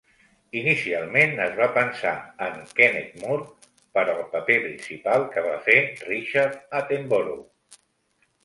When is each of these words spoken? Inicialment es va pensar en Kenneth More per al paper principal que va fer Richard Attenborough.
Inicialment 0.59 1.35
es 1.45 1.51
va 1.59 1.67
pensar 1.75 2.13
en 2.45 2.57
Kenneth 2.79 3.13
More 3.25 3.45
per 3.99 4.07
al 4.15 4.25
paper 4.33 4.57
principal 4.65 5.29
que 5.37 5.45
va 5.51 5.55
fer 5.69 5.77
Richard 6.11 6.61
Attenborough. 6.81 7.81